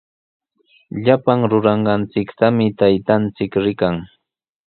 Llapan 1.07 1.41
ruranqanchiktami 1.51 2.67
taytanchik 2.79 3.51
rikan. 3.67 3.95